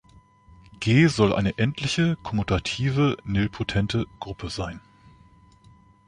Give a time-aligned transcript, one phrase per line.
[0.79, 4.81] „G“ soll eine endliche kommutative, nilpotente Gruppe sein.